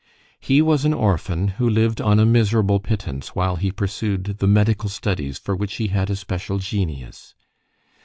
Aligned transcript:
He 0.39 0.63
was 0.63 0.83
an 0.83 0.95
orphan, 0.95 1.47
who 1.49 1.69
lived 1.69 2.01
on 2.01 2.19
a 2.19 2.25
miserable 2.25 2.79
pittance 2.79 3.35
while 3.35 3.57
he 3.57 3.71
pursued 3.71 4.23
the 4.39 4.47
medical 4.47 4.89
studies 4.89 5.37
for 5.37 5.55
which 5.55 5.75
he 5.75 5.89
had 5.89 6.09
a 6.09 6.15
special 6.15 6.57
genius. 6.57 7.35